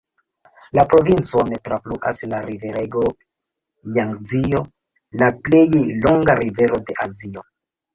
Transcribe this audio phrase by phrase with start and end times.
[0.77, 3.05] La provincon trafluas la riverego
[4.01, 4.67] Jangzio,
[5.25, 7.51] la plej longa rivero de Azio.